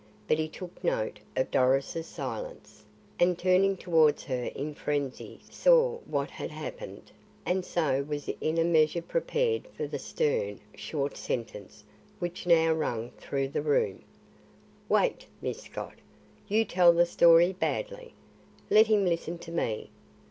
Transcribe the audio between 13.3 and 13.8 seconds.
the